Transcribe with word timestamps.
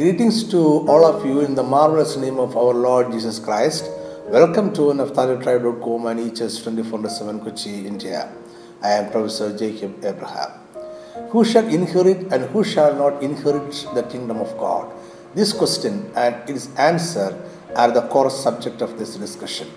Greetings 0.00 0.44
to 0.50 0.60
all 0.90 1.04
of 1.04 1.26
you 1.26 1.40
in 1.40 1.54
the 1.54 1.62
marvelous 1.62 2.16
name 2.16 2.38
of 2.38 2.56
our 2.56 2.72
Lord 2.72 3.12
Jesus 3.12 3.38
Christ. 3.38 3.84
Welcome 4.28 4.72
to 4.72 4.84
NaphtaliTribe.com 5.00 6.06
and 6.06 6.20
EHS 6.20 6.54
24-7 6.64 7.44
Kochi, 7.44 7.86
India. 7.86 8.32
I 8.82 8.92
am 8.92 9.10
Professor 9.10 9.54
Jacob 9.54 10.02
Abraham. 10.02 10.52
Who 11.32 11.44
shall 11.44 11.68
inherit 11.68 12.32
and 12.32 12.44
who 12.44 12.64
shall 12.64 12.94
not 12.94 13.22
inherit 13.22 13.86
the 13.94 14.02
kingdom 14.04 14.38
of 14.38 14.56
God? 14.56 14.90
This 15.34 15.52
question 15.52 16.10
and 16.16 16.48
its 16.48 16.74
answer 16.78 17.38
are 17.76 17.90
the 17.90 18.08
core 18.08 18.30
subject 18.30 18.80
of 18.80 18.98
this 18.98 19.16
discussion. 19.16 19.68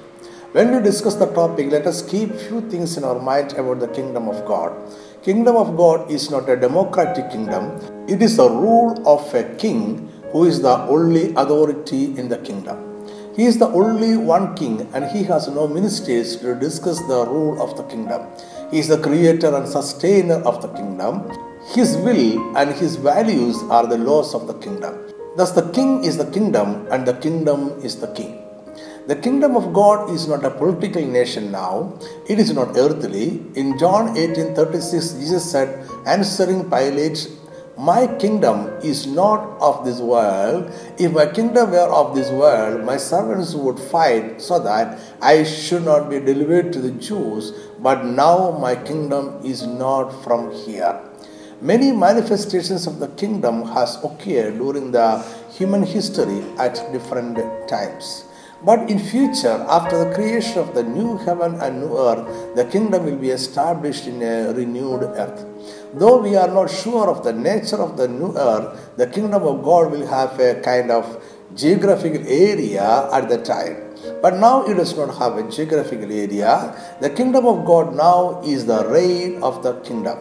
When 0.53 0.73
we 0.73 0.81
discuss 0.81 1.15
the 1.15 1.25
topic, 1.33 1.69
let 1.69 1.85
us 1.85 2.01
keep 2.01 2.33
few 2.33 2.61
things 2.69 2.95
in 2.95 3.03
our 3.03 3.19
mind 3.19 3.51
about 3.53 3.81
the 3.81 3.89
kingdom 3.89 4.29
of 4.29 4.45
God. 4.45 4.71
Kingdom 5.21 5.57
of 5.57 5.75
God 5.75 6.09
is 6.09 6.31
not 6.31 6.47
a 6.47 6.55
democratic 6.55 7.29
kingdom. 7.29 7.77
It 8.07 8.21
is 8.21 8.37
the 8.37 8.49
rule 8.49 9.05
of 9.05 9.33
a 9.33 9.43
king 9.55 10.12
who 10.33 10.43
is 10.51 10.61
the 10.61 10.75
only 10.95 11.25
authority 11.41 12.03
in 12.19 12.27
the 12.27 12.39
kingdom. 12.49 12.77
He 13.37 13.45
is 13.45 13.57
the 13.57 13.69
only 13.81 14.17
one 14.17 14.55
king 14.55 14.75
and 14.93 15.05
he 15.13 15.23
has 15.23 15.47
no 15.47 15.67
ministers 15.67 16.35
to 16.41 16.53
discuss 16.55 16.99
the 17.11 17.25
rule 17.25 17.61
of 17.61 17.77
the 17.77 17.83
kingdom. 17.83 18.21
He 18.71 18.79
is 18.79 18.87
the 18.87 19.01
creator 19.07 19.55
and 19.55 19.67
sustainer 19.67 20.39
of 20.51 20.61
the 20.61 20.71
kingdom. 20.79 21.13
His 21.75 21.95
will 21.97 22.57
and 22.57 22.75
his 22.81 22.95
values 22.95 23.57
are 23.69 23.87
the 23.87 23.97
laws 23.97 24.35
of 24.35 24.47
the 24.47 24.55
kingdom. 24.65 24.93
Thus, 25.35 25.51
the 25.51 25.67
king 25.71 26.03
is 26.03 26.17
the 26.17 26.29
kingdom 26.29 26.87
and 26.91 27.07
the 27.07 27.15
kingdom 27.15 27.69
is 27.81 27.95
the 27.95 28.11
king. 28.13 28.39
The 29.07 29.15
kingdom 29.15 29.55
of 29.55 29.73
God 29.73 30.11
is 30.11 30.27
not 30.27 30.45
a 30.45 30.49
political 30.49 31.05
nation 31.05 31.51
now, 31.51 31.99
it 32.29 32.39
is 32.39 32.53
not 32.53 32.77
earthly. 32.77 33.41
In 33.55 33.77
John 33.77 34.15
18 34.15 34.53
36, 34.55 35.13
Jesus 35.13 35.51
said, 35.51 35.89
answering 36.05 36.69
Pilate, 36.69 37.27
My 37.77 38.05
kingdom 38.05 38.67
is 38.83 39.07
not 39.07 39.57
of 39.59 39.83
this 39.83 39.99
world. 39.99 40.71
If 40.99 41.11
my 41.11 41.25
kingdom 41.25 41.71
were 41.71 41.91
of 41.91 42.13
this 42.13 42.29
world, 42.29 42.85
my 42.85 42.97
servants 42.97 43.55
would 43.55 43.79
fight 43.79 44.39
so 44.39 44.59
that 44.59 44.99
I 45.23 45.43
should 45.43 45.83
not 45.83 46.07
be 46.07 46.19
delivered 46.19 46.71
to 46.73 46.79
the 46.79 46.91
Jews, 46.91 47.51
but 47.79 48.05
now 48.05 48.51
my 48.61 48.75
kingdom 48.75 49.39
is 49.43 49.65
not 49.65 50.11
from 50.23 50.53
here. 50.53 51.01
Many 51.61 51.91
manifestations 51.91 52.85
of 52.85 52.99
the 52.99 53.07
kingdom 53.07 53.65
has 53.69 53.97
occurred 54.03 54.59
during 54.59 54.91
the 54.91 55.25
human 55.49 55.81
history 55.81 56.43
at 56.59 56.75
different 56.91 57.39
times. 57.67 58.25
But 58.63 58.89
in 58.89 58.99
future, 58.99 59.65
after 59.67 60.05
the 60.05 60.13
creation 60.13 60.59
of 60.59 60.75
the 60.75 60.83
new 60.83 61.17
heaven 61.17 61.55
and 61.55 61.81
new 61.81 61.97
earth, 61.97 62.55
the 62.55 62.65
kingdom 62.65 63.05
will 63.05 63.17
be 63.17 63.31
established 63.31 64.07
in 64.07 64.21
a 64.21 64.53
renewed 64.53 65.03
earth. 65.03 65.45
Though 65.95 66.21
we 66.21 66.35
are 66.35 66.47
not 66.47 66.71
sure 66.71 67.07
of 67.07 67.23
the 67.23 67.33
nature 67.33 67.77
of 67.77 67.97
the 67.97 68.07
new 68.07 68.33
earth, 68.35 68.97
the 68.97 69.07
kingdom 69.07 69.43
of 69.43 69.63
God 69.63 69.91
will 69.91 70.07
have 70.07 70.39
a 70.39 70.59
kind 70.61 70.89
of 70.89 71.23
geographical 71.55 72.25
area 72.27 73.09
at 73.11 73.29
the 73.29 73.37
time. 73.37 73.77
But 74.21 74.37
now 74.37 74.65
it 74.65 74.73
does 74.73 74.97
not 74.97 75.15
have 75.17 75.37
a 75.37 75.49
geographical 75.49 76.11
area. 76.11 76.75
The 76.99 77.09
kingdom 77.09 77.45
of 77.45 77.65
God 77.65 77.95
now 77.95 78.41
is 78.43 78.65
the 78.65 78.85
reign 78.87 79.43
of 79.43 79.61
the 79.61 79.73
kingdom. 79.81 80.17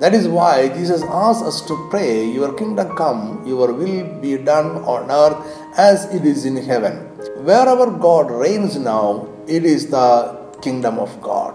That 0.00 0.12
is 0.12 0.28
why 0.28 0.68
Jesus 0.68 1.02
asks 1.04 1.42
us 1.42 1.62
to 1.62 1.88
pray, 1.90 2.26
Your 2.26 2.52
kingdom 2.52 2.94
come, 2.96 3.42
your 3.46 3.72
will 3.72 4.20
be 4.20 4.36
done 4.36 4.84
on 4.84 5.10
earth 5.10 5.38
as 5.78 6.04
it 6.14 6.26
is 6.26 6.44
in 6.44 6.56
heaven. 6.56 6.96
Wherever 7.48 7.90
God 7.90 8.30
reigns 8.30 8.76
now, 8.76 9.28
it 9.48 9.64
is 9.64 9.88
the 9.88 10.36
kingdom 10.60 10.98
of 10.98 11.20
God. 11.22 11.45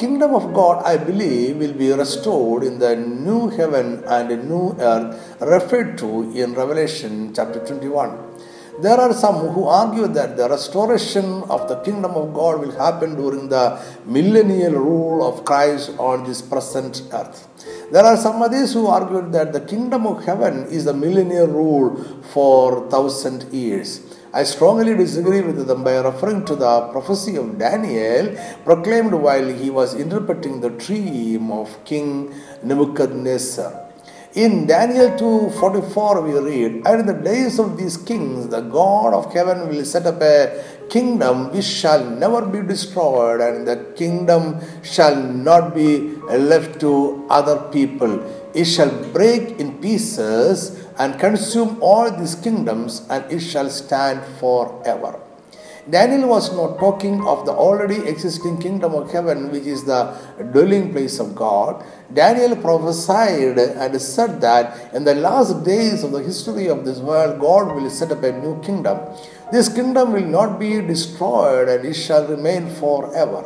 Kingdom 0.00 0.34
of 0.34 0.54
God, 0.54 0.82
I 0.82 0.96
believe, 0.96 1.58
will 1.58 1.74
be 1.74 1.92
restored 1.92 2.62
in 2.62 2.78
the 2.78 2.96
new 2.96 3.48
heaven 3.50 4.02
and 4.06 4.48
new 4.48 4.74
earth 4.80 5.36
referred 5.40 5.98
to 5.98 6.32
in 6.32 6.54
Revelation 6.54 7.34
chapter 7.34 7.60
21. 7.66 8.16
There 8.80 8.98
are 8.98 9.12
some 9.12 9.48
who 9.48 9.64
argue 9.64 10.06
that 10.08 10.38
the 10.38 10.48
restoration 10.48 11.42
of 11.50 11.68
the 11.68 11.76
kingdom 11.82 12.12
of 12.12 12.32
God 12.32 12.60
will 12.60 12.72
happen 12.78 13.14
during 13.14 13.50
the 13.50 13.78
millennial 14.06 14.72
rule 14.72 15.20
of 15.28 15.44
Christ 15.44 15.90
on 15.98 16.24
this 16.24 16.40
present 16.40 17.02
earth. 17.12 17.46
There 17.92 18.02
are 18.02 18.16
some 18.16 18.40
others 18.40 18.72
who 18.72 18.86
argue 18.86 19.30
that 19.32 19.52
the 19.52 19.60
kingdom 19.60 20.06
of 20.06 20.24
heaven 20.24 20.64
is 20.68 20.86
the 20.86 20.94
millennial 20.94 21.48
rule 21.48 22.22
for 22.32 22.88
thousand 22.88 23.52
years. 23.52 24.00
I 24.32 24.44
strongly 24.44 24.94
disagree 24.94 25.40
with 25.40 25.66
them 25.66 25.82
by 25.82 25.96
referring 25.98 26.44
to 26.44 26.54
the 26.54 26.82
prophecy 26.92 27.34
of 27.34 27.58
Daniel 27.58 28.36
proclaimed 28.64 29.12
while 29.12 29.48
he 29.48 29.70
was 29.70 29.96
interpreting 29.96 30.60
the 30.60 30.70
dream 30.70 31.50
of 31.50 31.68
King 31.84 32.32
Nebuchadnezzar. 32.62 33.72
In 34.34 34.68
Daniel 34.68 35.08
2:44 35.18 36.20
we 36.26 36.34
read, 36.38 36.82
"And 36.86 37.00
in 37.00 37.06
the 37.06 37.20
days 37.30 37.58
of 37.58 37.76
these 37.76 37.96
kings, 37.96 38.46
the 38.54 38.60
God 38.60 39.14
of 39.18 39.32
heaven 39.34 39.68
will 39.68 39.84
set 39.84 40.06
up 40.06 40.22
a 40.22 40.36
kingdom 40.88 41.50
which 41.52 41.70
shall 41.80 42.04
never 42.04 42.42
be 42.42 42.60
destroyed, 42.74 43.40
and 43.40 43.66
the 43.66 43.78
kingdom 44.00 44.44
shall 44.82 45.16
not 45.48 45.74
be 45.74 45.88
left 46.52 46.78
to 46.84 46.92
other 47.28 47.56
people. 47.72 48.20
It 48.54 48.66
shall 48.74 48.92
break 49.16 49.58
in 49.58 49.72
pieces 49.86 50.79
and 51.00 51.18
consume 51.24 51.72
all 51.80 52.08
these 52.20 52.36
kingdoms, 52.46 53.02
and 53.08 53.34
it 53.38 53.42
shall 53.50 53.70
stand 53.80 54.30
forever." 54.40 55.12
Daniel 55.94 56.24
was 56.30 56.46
not 56.56 56.72
talking 56.80 57.14
of 57.32 57.38
the 57.46 57.54
already 57.66 57.98
existing 58.10 58.56
kingdom 58.64 58.92
of 58.98 59.04
heaven, 59.14 59.38
which 59.52 59.68
is 59.74 59.84
the 59.84 60.00
dwelling 60.54 60.84
place 60.94 61.16
of 61.24 61.28
God. 61.34 61.82
Daniel 62.18 62.54
prophesied 62.66 63.58
and 63.84 64.00
said 64.00 64.32
that 64.46 64.66
in 64.98 65.04
the 65.08 65.16
last 65.26 65.64
days 65.70 66.04
of 66.06 66.12
the 66.16 66.22
history 66.30 66.66
of 66.74 66.84
this 66.88 67.00
world, 67.10 67.40
God 67.46 67.72
will 67.76 67.88
set 67.98 68.12
up 68.16 68.22
a 68.30 68.32
new 68.44 68.54
kingdom. 68.68 68.98
This 69.54 69.70
kingdom 69.78 70.12
will 70.16 70.30
not 70.38 70.52
be 70.64 70.72
destroyed 70.92 71.68
and 71.74 71.84
it 71.92 71.98
shall 72.04 72.26
remain 72.34 72.68
forever. 72.82 73.42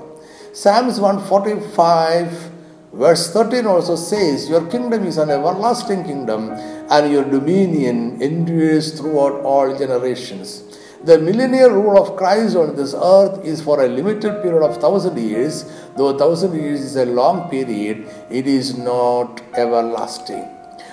Psalms 0.63 0.99
145 1.01 2.51
verse 2.95 3.33
13 3.33 3.67
also 3.67 3.97
says, 3.97 4.49
Your 4.49 4.67
kingdom 4.67 5.05
is 5.05 5.19
an 5.19 5.31
everlasting 5.31 6.05
kingdom, 6.05 6.51
and 6.91 7.13
your 7.13 7.25
dominion 7.25 8.23
endures 8.23 8.99
throughout 8.99 9.41
all 9.43 9.77
generations. 9.77 10.63
The 11.05 11.19
millennial 11.19 11.71
rule 11.71 12.01
of 12.01 12.17
Christ 12.17 12.57
on 12.57 12.77
this 12.77 12.95
earth 12.95 13.45
is 13.45 13.61
for 13.61 13.85
a 13.85 13.89
limited 13.89 14.43
period 14.43 14.63
of 14.63 14.81
thousand 14.81 15.19
years. 15.19 15.65
Though 15.97 16.17
thousand 16.17 16.55
years 16.55 16.81
is 16.81 16.97
a 16.97 17.05
long 17.05 17.51
period, 17.51 18.09
it 18.31 18.47
is 18.47 18.79
not 18.79 19.43
everlasting. 19.55 20.49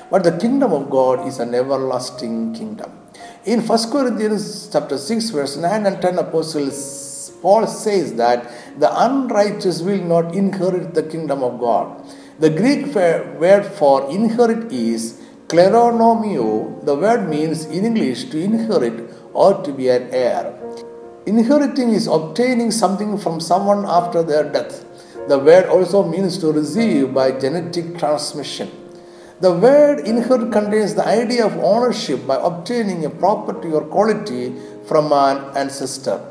But 0.10 0.24
the 0.24 0.38
kingdom 0.38 0.74
of 0.74 0.90
God 0.90 1.26
is 1.28 1.40
an 1.40 1.56
everlasting 1.56 2.54
kingdom. 2.54 2.92
In 3.46 3.66
1 3.66 3.92
Corinthians 3.92 4.70
chapter 4.72 4.98
6, 4.98 5.30
verse 5.30 5.56
9 5.56 5.86
and 5.86 6.02
10, 6.02 6.20
apostles 6.20 7.02
Paul 7.42 7.66
says 7.68 8.14
that 8.16 8.61
the 8.78 8.90
unrighteous 9.06 9.82
will 9.82 10.04
not 10.04 10.34
inherit 10.34 10.94
the 10.94 11.04
kingdom 11.04 11.44
of 11.44 11.60
God. 11.60 12.06
The 12.40 12.50
Greek 12.50 12.94
word 12.96 13.66
for 13.66 14.10
inherit 14.10 14.72
is 14.72 15.22
kleronomeo. 15.48 16.84
The 16.86 16.96
word 16.96 17.30
means 17.30 17.66
in 17.66 17.86
English 17.86 18.26
to 18.32 18.42
inherit 18.42 19.14
or 19.34 19.62
to 19.64 19.72
be 19.72 19.90
an 19.90 20.10
heir. 20.12 20.58
Inheriting 21.26 21.90
is 21.90 22.08
obtaining 22.08 22.72
something 22.72 23.18
from 23.18 23.40
someone 23.40 23.86
after 23.86 24.24
their 24.24 24.50
death. 24.50 24.86
The 25.28 25.38
word 25.38 25.68
also 25.68 26.08
means 26.08 26.38
to 26.40 26.52
receive 26.52 27.14
by 27.14 27.32
genetic 27.32 28.00
transmission. 28.00 28.72
The 29.40 29.54
word 29.54 30.08
inherit 30.08 30.52
contains 30.52 30.96
the 30.96 31.06
idea 31.06 31.46
of 31.46 31.58
ownership 31.58 32.26
by 32.26 32.38
obtaining 32.38 33.06
a 33.06 33.10
property 33.10 33.72
or 33.72 33.82
quality 33.82 34.56
from 34.88 35.12
an 35.12 35.56
ancestor. 35.56 36.31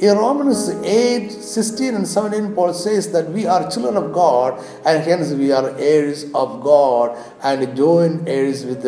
In 0.00 0.16
Romans 0.16 0.70
8 0.70 1.30
16 1.30 1.94
and 1.94 2.08
17, 2.08 2.54
Paul 2.54 2.72
says 2.72 3.12
that 3.12 3.28
we 3.28 3.44
are 3.44 3.70
children 3.70 3.98
of 3.98 4.14
God 4.14 4.58
and 4.86 5.04
hence 5.04 5.32
we 5.32 5.52
are 5.52 5.76
heirs 5.78 6.24
of 6.34 6.62
God 6.62 7.18
and 7.42 7.76
joint 7.76 8.26
heirs 8.26 8.64
with 8.64 8.82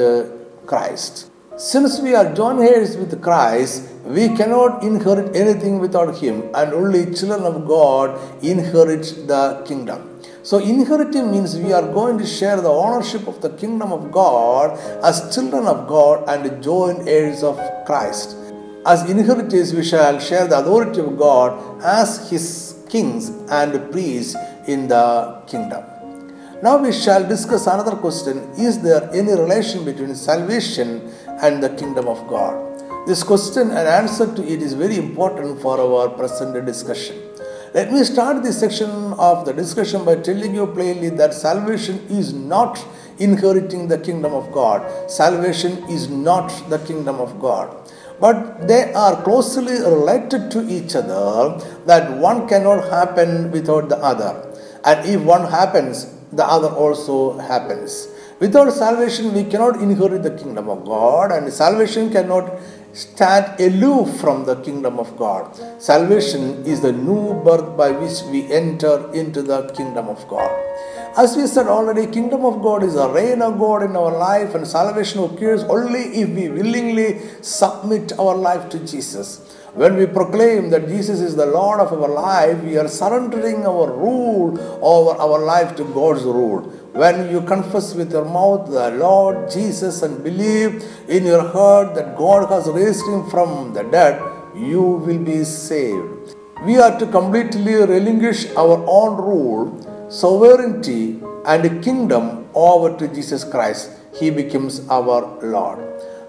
Christ. 0.67 1.31
Since 1.59 2.01
we 2.01 2.15
are 2.15 2.33
joint 2.33 2.61
heirs 2.61 2.97
with 2.97 3.21
Christ, 3.21 3.91
we 4.07 4.31
cannot 4.31 4.83
inherit 4.83 5.37
anything 5.37 5.81
without 5.81 6.17
Him, 6.17 6.45
and 6.55 6.73
only 6.73 7.05
children 7.15 7.43
of 7.43 7.69
God 7.69 8.19
inherit 8.43 9.05
the 9.29 9.63
kingdom. 9.67 10.09
So, 10.43 10.59
inheriting 10.59 11.31
means 11.31 11.59
we 11.59 11.75
are 11.75 11.87
going 11.93 12.17
to 12.19 12.27
share 12.27 12.57
the 12.57 12.71
ownership 12.71 13.29
of 13.29 13.43
the 13.43 13.51
kingdom 13.51 13.93
of 13.93 14.11
God 14.11 14.79
as 15.05 15.33
children 15.35 15.67
of 15.67 15.87
God 15.87 16.25
and 16.27 16.63
joint 16.63 17.07
heirs 17.07 17.43
of 17.43 17.61
Christ. 17.85 18.35
As 18.85 19.09
inheritors, 19.09 19.73
we 19.73 19.85
shall 19.85 20.19
share 20.19 20.49
the 20.49 20.59
authority 20.59 21.01
of 21.01 21.17
God 21.17 21.83
as 21.85 22.29
His 22.29 22.75
kings 22.89 23.29
and 23.49 23.93
priests 23.93 24.35
in 24.67 24.89
the 24.89 25.41
kingdom. 25.47 25.85
Now 26.63 26.79
we 26.79 26.91
shall 26.93 27.27
discuss 27.27 27.69
another 27.69 27.95
question 27.97 28.39
Is 28.59 28.83
there 28.83 29.09
any 29.13 29.33
relation 29.33 29.85
between 29.85 30.17
salvation 30.17 31.13
and 31.41 31.63
the 31.63 31.71
kingdom 31.71 32.09
of 32.09 32.27
God? 32.27 33.07
This 33.07 33.23
question 33.23 33.71
and 33.71 33.87
answer 33.87 34.27
to 34.35 34.43
it 34.45 34.61
is 34.61 34.75
very 34.75 34.97
important 34.97 35.61
for 35.61 35.81
our 35.81 36.09
present 36.09 36.67
discussion. 36.67 37.17
Let 37.75 37.93
me 37.93 38.03
start 38.05 38.43
this 38.43 38.59
section 38.59 38.91
of 39.15 39.45
the 39.45 39.53
discussion 39.53 40.05
by 40.05 40.17
telling 40.17 40.55
you 40.55 40.67
plainly 40.67 41.09
that 41.11 41.35
salvation 41.35 42.01
is 42.11 42.33
not 42.33 42.85
inheriting 43.19 43.89
the 43.89 43.99
kingdom 43.99 44.35
of 44.35 44.53
God. 44.53 45.11
Salvation 45.11 45.79
is 45.89 46.09
not 46.09 46.49
the 46.69 46.79
kingdom 46.81 47.17
of 47.21 47.41
God. 47.41 47.82
But 48.21 48.69
they 48.69 48.93
are 48.93 49.23
closely 49.23 49.81
related 49.81 50.51
to 50.53 50.69
each 50.69 50.95
other, 50.95 51.59
that 51.87 52.19
one 52.19 52.49
cannot 52.49 52.89
happen 52.89 53.51
without 53.51 53.89
the 53.89 53.99
other. 53.99 54.49
And 54.85 55.09
if 55.09 55.21
one 55.23 55.51
happens, 55.51 56.07
the 56.33 56.45
other 56.45 56.69
also 56.69 57.39
happens. 57.39 58.09
Without 58.41 58.73
salvation, 58.73 59.35
we 59.35 59.45
cannot 59.45 59.81
inherit 59.81 60.23
the 60.23 60.37
kingdom 60.37 60.69
of 60.69 60.85
God, 60.85 61.31
and 61.31 61.53
salvation 61.53 62.11
cannot 62.11 62.59
stand 62.93 63.61
aloof 63.61 64.21
from 64.21 64.45
the 64.45 64.57
kingdom 64.63 64.99
of 64.99 65.17
God. 65.17 65.57
Salvation 65.81 66.65
is 66.65 66.81
the 66.81 66.93
new 66.93 67.35
birth 67.45 67.77
by 67.77 67.91
which 67.91 68.23
we 68.31 68.53
enter 68.53 69.13
into 69.13 69.43
the 69.43 69.69
kingdom 69.77 70.09
of 70.09 70.27
God. 70.29 70.51
As 71.15 71.37
we 71.37 71.47
said 71.47 71.67
already, 71.67 72.07
kingdom 72.07 72.47
of 72.47 72.63
God 72.63 72.83
is 72.83 72.95
a 72.95 73.07
reign 73.07 73.43
of 73.43 73.59
God 73.59 73.83
in 73.83 73.95
our 73.95 74.17
life, 74.17 74.55
and 74.55 74.67
salvation 74.67 75.23
occurs 75.23 75.63
only 75.65 76.01
if 76.01 76.31
we 76.31 76.49
willingly 76.49 77.21
submit 77.43 78.19
our 78.19 78.35
life 78.35 78.71
to 78.71 78.79
Jesus. 78.79 79.41
When 79.75 79.97
we 79.97 80.07
proclaim 80.07 80.71
that 80.71 80.89
Jesus 80.89 81.21
is 81.21 81.37
the 81.37 81.45
Lord 81.45 81.81
of 81.81 81.93
our 81.93 82.09
life, 82.09 82.63
we 82.63 82.79
are 82.79 82.89
surrendering 82.89 83.67
our 83.67 83.93
rule 83.93 84.59
over 84.83 85.21
our 85.21 85.39
life 85.39 85.77
to 85.77 85.85
God's 85.85 86.23
rule. 86.23 86.63
When 86.95 87.31
you 87.31 87.43
confess 87.43 87.95
with 87.95 88.11
your 88.11 88.25
mouth 88.25 88.71
the 88.71 88.93
Lord 88.93 89.51
Jesus 89.51 90.03
and 90.03 90.25
believe 90.25 90.83
in 91.09 91.27
your 91.27 91.47
heart 91.47 91.95
that 91.95 92.17
God 92.17 92.49
has 92.49 92.67
raised 92.69 93.07
him 93.07 93.29
from 93.29 93.75
the 93.75 93.83
dead, 93.83 94.23
you 94.57 94.81
will 94.81 95.19
be 95.19 95.45
saved. 95.45 96.37
We 96.65 96.79
are 96.79 96.99
to 96.99 97.07
completely 97.07 97.75
relinquish 97.75 98.47
our 98.57 98.83
own 98.87 99.17
rule, 99.17 99.92
sovereignty, 100.21 101.21
and 101.47 101.83
kingdom 101.83 102.47
over 102.55 102.97
to 102.99 103.09
Jesus 103.09 103.45
Christ. 103.45 103.91
He 104.19 104.31
becomes 104.31 104.87
our 104.89 105.23
Lord. 105.43 105.79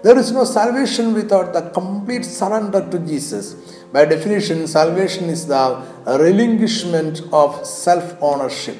There 0.02 0.18
is 0.18 0.32
no 0.32 0.44
salvation 0.44 1.14
without 1.14 1.52
the 1.52 1.70
complete 1.70 2.24
surrender 2.24 2.86
to 2.90 2.98
Jesus. 2.98 3.54
By 3.92 4.06
definition, 4.06 4.66
salvation 4.66 5.24
is 5.30 5.46
the 5.46 5.82
relinquishment 6.06 7.22
of 7.32 7.64
self 7.66 8.16
ownership. 8.20 8.76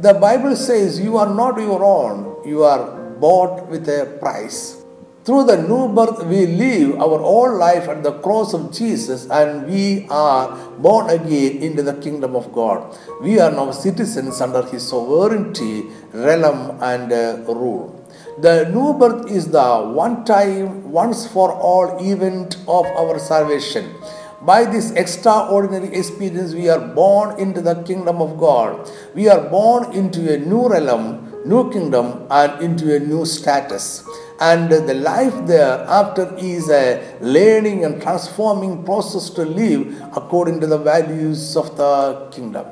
The 0.00 0.14
Bible 0.14 0.56
says 0.56 0.98
you 0.98 1.18
are 1.18 1.32
not 1.32 1.58
your 1.58 1.84
own, 1.84 2.48
you 2.48 2.64
are 2.64 2.98
bought 3.20 3.66
with 3.68 3.88
a 3.88 4.16
price. 4.20 4.79
Through 5.22 5.44
the 5.44 5.56
new 5.60 5.92
birth, 5.92 6.24
we 6.24 6.46
live 6.46 6.98
our 6.98 7.18
whole 7.18 7.54
life 7.58 7.88
at 7.88 8.02
the 8.02 8.12
cross 8.20 8.54
of 8.54 8.72
Jesus 8.72 9.28
and 9.28 9.66
we 9.70 10.06
are 10.08 10.56
born 10.78 11.10
again 11.10 11.58
into 11.62 11.82
the 11.82 11.92
kingdom 12.00 12.34
of 12.34 12.50
God. 12.54 12.96
We 13.20 13.38
are 13.38 13.50
now 13.50 13.70
citizens 13.72 14.40
under 14.40 14.62
His 14.62 14.88
sovereignty, 14.88 15.84
realm, 16.14 16.78
and 16.80 17.12
uh, 17.12 17.44
rule. 17.46 18.02
The 18.38 18.70
new 18.70 18.94
birth 18.94 19.30
is 19.30 19.48
the 19.48 19.92
one 19.92 20.24
time, 20.24 20.90
once 20.90 21.26
for 21.26 21.52
all 21.52 21.98
event 22.00 22.56
of 22.66 22.86
our 22.86 23.18
salvation. 23.18 23.94
By 24.40 24.64
this 24.64 24.90
extraordinary 24.92 25.94
experience, 25.94 26.54
we 26.54 26.70
are 26.70 26.80
born 26.80 27.38
into 27.38 27.60
the 27.60 27.74
kingdom 27.82 28.22
of 28.22 28.38
God. 28.38 28.90
We 29.14 29.28
are 29.28 29.50
born 29.50 29.92
into 29.92 30.32
a 30.32 30.38
new 30.38 30.66
realm, 30.66 31.29
new 31.44 31.70
kingdom, 31.72 32.26
and 32.30 32.62
into 32.62 32.94
a 32.94 33.00
new 33.00 33.24
status. 33.24 34.04
And 34.40 34.70
the 34.70 34.94
life 34.94 35.46
thereafter 35.46 36.34
is 36.38 36.70
a 36.70 37.16
learning 37.20 37.84
and 37.84 38.00
transforming 38.00 38.84
process 38.84 39.28
to 39.30 39.44
live 39.44 40.00
according 40.16 40.60
to 40.60 40.66
the 40.66 40.78
values 40.78 41.56
of 41.56 41.76
the 41.76 42.28
kingdom. 42.32 42.66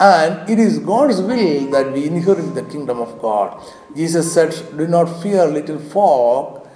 And 0.00 0.48
it 0.48 0.58
is 0.58 0.78
God's 0.78 1.20
will 1.20 1.70
that 1.70 1.92
we 1.92 2.06
inherit 2.06 2.54
the 2.54 2.62
kingdom 2.62 3.00
of 3.00 3.20
God. 3.20 3.60
Jesus 3.96 4.32
said, 4.32 4.54
Do 4.76 4.86
not 4.86 5.06
fear, 5.22 5.46
little 5.46 5.78
flock, 5.78 6.66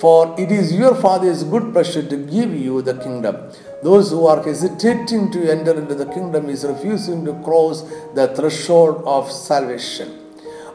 for 0.00 0.34
it 0.38 0.50
is 0.50 0.74
your 0.74 0.94
Father's 0.94 1.44
good 1.44 1.72
pleasure 1.72 2.02
to 2.02 2.16
give 2.16 2.54
you 2.54 2.82
the 2.82 2.94
kingdom. 2.94 3.36
Those 3.82 4.10
who 4.10 4.26
are 4.26 4.42
hesitating 4.42 5.30
to 5.32 5.50
enter 5.50 5.78
into 5.78 5.94
the 5.94 6.06
kingdom 6.06 6.48
is 6.48 6.64
refusing 6.64 7.24
to 7.24 7.34
cross 7.44 7.82
the 8.14 8.32
threshold 8.34 9.02
of 9.06 9.30
salvation. 9.30 10.25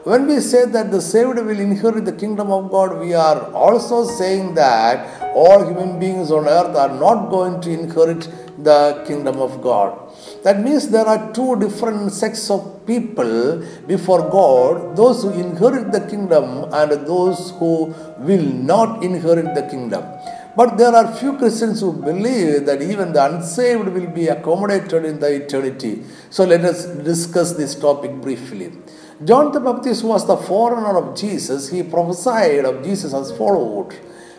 When 0.04 0.26
we 0.26 0.40
say 0.40 0.64
that 0.64 0.90
the 0.90 1.00
saved 1.00 1.36
will 1.36 1.60
inherit 1.60 2.04
the 2.04 2.12
kingdom 2.12 2.50
of 2.50 2.72
God, 2.72 2.98
we 2.98 3.14
are 3.14 3.52
also 3.52 4.04
saying 4.04 4.54
that 4.54 5.22
all 5.32 5.64
human 5.64 6.00
beings 6.00 6.32
on 6.32 6.48
earth 6.48 6.74
are 6.74 6.92
not 6.98 7.30
going 7.30 7.60
to 7.60 7.70
inherit 7.70 8.28
the 8.64 9.04
kingdom 9.06 9.38
of 9.38 9.62
God. 9.62 9.96
That 10.42 10.60
means 10.60 10.88
there 10.88 11.06
are 11.06 11.32
two 11.32 11.54
different 11.60 12.10
sects 12.10 12.50
of 12.50 12.84
people 12.84 13.64
before 13.86 14.28
God 14.28 14.96
those 14.96 15.22
who 15.22 15.30
inherit 15.30 15.92
the 15.92 16.00
kingdom 16.00 16.64
and 16.72 16.90
those 17.06 17.52
who 17.60 17.94
will 18.18 18.48
not 18.72 19.04
inherit 19.04 19.54
the 19.54 19.62
kingdom. 19.70 20.02
But 20.56 20.78
there 20.78 20.94
are 20.94 21.14
few 21.14 21.38
Christians 21.38 21.80
who 21.80 21.92
believe 21.92 22.66
that 22.66 22.82
even 22.82 23.12
the 23.12 23.24
unsaved 23.24 23.88
will 23.88 24.08
be 24.08 24.26
accommodated 24.26 25.04
in 25.04 25.20
the 25.20 25.44
eternity. 25.44 26.02
So 26.30 26.44
let 26.44 26.64
us 26.64 26.86
discuss 26.86 27.52
this 27.52 27.76
topic 27.76 28.10
briefly. 28.20 28.72
John 29.24 29.52
the 29.52 29.60
Baptist 29.60 30.02
was 30.02 30.26
the 30.26 30.36
forerunner 30.36 30.96
of 30.96 31.16
Jesus. 31.16 31.68
He 31.68 31.84
prophesied 31.84 32.64
of 32.64 32.82
Jesus 32.82 33.14
as 33.14 33.30
followed. 33.30 33.94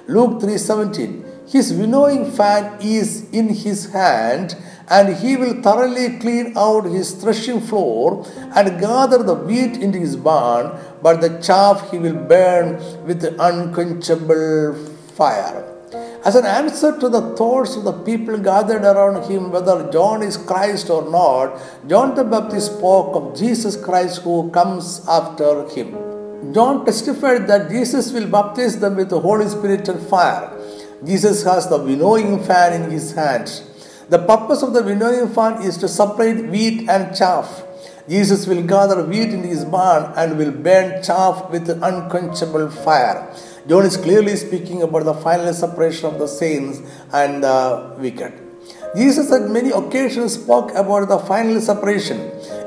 Luke 0.08 0.42
3:17. 0.42 1.24
His 1.48 1.74
winnowing 1.74 2.30
fan 2.32 2.80
is 2.82 3.24
in 3.32 3.50
his 3.50 3.92
hand, 3.94 4.58
and 4.90 5.16
he 5.18 5.38
will 5.38 5.62
thoroughly 5.62 6.18
clean 6.20 6.54
out 6.58 6.86
his 6.86 7.12
threshing 7.12 7.62
floor 7.62 8.26
and 8.56 8.80
gather 8.80 9.24
the 9.24 9.36
wheat 9.36 9.78
into 9.78 10.00
his 10.00 10.18
barn, 10.18 10.72
but 11.02 11.22
the 11.22 11.38
chaff 11.40 11.90
he 11.92 11.98
will 11.98 12.22
burn 12.34 12.80
with 13.06 13.24
unquenchable 13.40 14.76
fire. 15.16 15.73
As 16.26 16.36
an 16.36 16.46
answer 16.46 16.98
to 17.00 17.10
the 17.10 17.36
thoughts 17.36 17.76
of 17.76 17.84
the 17.84 17.92
people 17.92 18.38
gathered 18.38 18.84
around 18.84 19.30
him, 19.30 19.52
whether 19.52 19.92
John 19.92 20.24
is 20.24 20.38
Christ 20.38 20.90
or 20.90 21.04
not, 21.12 21.60
John 21.86 22.16
the 22.16 22.24
Baptist 22.24 22.78
spoke 22.78 23.14
of 23.14 23.38
Jesus 23.38 23.76
Christ 23.76 24.22
who 24.22 24.50
comes 24.52 25.06
after 25.06 25.68
him. 25.68 25.92
John 26.54 26.86
testified 26.86 27.48
that 27.48 27.70
Jesus 27.70 28.14
will 28.14 28.28
baptize 28.28 28.80
them 28.80 28.96
with 28.96 29.10
the 29.10 29.20
Holy 29.20 29.50
Spirit 29.50 29.90
and 29.90 30.00
fire. 30.08 30.58
Jesus 31.04 31.44
has 31.44 31.68
the 31.68 31.78
winnowing 31.78 32.42
fan 32.42 32.82
in 32.82 32.90
his 32.90 33.12
hand. 33.12 33.62
The 34.08 34.20
purpose 34.20 34.64
of 34.64 34.72
the 34.72 34.82
winnowing 34.82 35.28
fan 35.28 35.62
is 35.62 35.76
to 35.80 35.90
separate 35.90 36.50
wheat 36.50 36.88
and 36.90 37.14
chaff. 37.14 37.66
Jesus 38.08 38.48
will 38.48 38.64
gather 38.64 39.04
wheat 39.04 39.34
in 39.34 39.44
his 39.44 39.66
barn 39.66 40.14
and 40.16 40.38
will 40.38 40.52
burn 40.52 41.04
chaff 41.04 41.50
with 41.50 41.70
unquenchable 41.70 42.70
fire. 42.70 43.34
John 43.66 43.86
is 43.86 43.96
clearly 43.96 44.36
speaking 44.36 44.82
about 44.82 45.06
the 45.06 45.14
final 45.14 45.54
separation 45.54 46.06
of 46.06 46.20
the 46.20 46.28
saints 46.28 46.82
and 47.14 47.44
the 47.44 47.96
wicked. 47.98 48.34
Jesus 48.96 49.32
at 49.32 49.50
many 49.50 49.72
occasions 49.72 50.34
spoke 50.34 50.72
about 50.76 51.08
the 51.08 51.18
final 51.18 51.60
separation. 51.62 52.20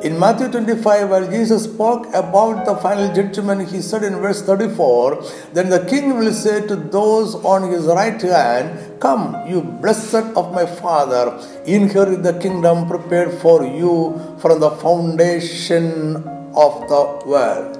In 0.03 0.19
Matthew 0.19 0.49
25, 0.49 1.09
where 1.11 1.31
Jesus 1.31 1.65
spoke 1.65 2.07
about 2.15 2.65
the 2.65 2.75
final 2.77 3.15
judgment, 3.15 3.69
he 3.69 3.81
said 3.81 4.03
in 4.03 4.17
verse 4.17 4.43
34, 4.43 5.23
Then 5.53 5.69
the 5.69 5.85
king 5.85 6.17
will 6.17 6.33
say 6.33 6.67
to 6.67 6.75
those 6.75 7.35
on 7.37 7.71
his 7.71 7.85
right 7.85 8.21
hand, 8.21 8.99
Come, 8.99 9.47
you 9.47 9.61
blessed 9.61 10.35
of 10.35 10.53
my 10.53 10.67
Father, 10.67 11.39
inherit 11.67 12.23
the 12.23 12.39
kingdom 12.41 12.89
prepared 12.89 13.39
for 13.39 13.65
you 13.65 14.37
from 14.41 14.61
the 14.61 14.71
foundation 14.71 16.17
of 16.57 16.89
the 16.89 17.23
world. 17.27 17.76